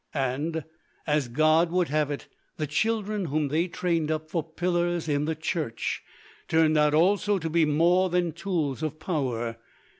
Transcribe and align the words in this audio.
And, 0.15 0.63
as 1.05 1.27
God 1.27 1.69
would 1.71 1.89
have 1.89 2.09
it, 2.09 2.25
the 2.57 2.65
children 2.65 3.25
whom 3.25 3.49
they 3.49 3.67
trained 3.67 4.09
up 4.09 4.31
for 4.31 4.41
pillars 4.41 5.07
in 5.07 5.25
the 5.25 5.35
church 5.35 6.01
turned 6.47 6.75
out 6.75 6.95
also 6.95 7.37
to 7.37 7.49
be 7.51 7.65
more 7.65 8.09
than 8.09 8.31
tools 8.31 8.81
of 8.81 8.97
power. 8.99 9.57